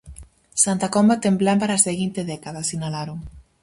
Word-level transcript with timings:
"Santa 0.63 0.87
Comba 0.95 1.21
ten 1.23 1.35
plan 1.41 1.57
para 1.61 1.73
a 1.77 1.83
seguinte 1.87 2.21
década", 2.31 2.67
sinalaron. 2.69 3.17